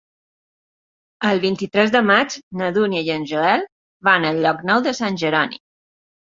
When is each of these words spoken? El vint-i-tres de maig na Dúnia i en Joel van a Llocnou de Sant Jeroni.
El 1.31 1.41
vint-i-tres 1.43 1.93
de 1.95 2.01
maig 2.11 2.37
na 2.61 2.69
Dúnia 2.79 3.03
i 3.09 3.13
en 3.17 3.27
Joel 3.33 3.67
van 4.09 4.27
a 4.31 4.33
Llocnou 4.39 4.83
de 4.89 4.95
Sant 5.03 5.21
Jeroni. 5.25 5.63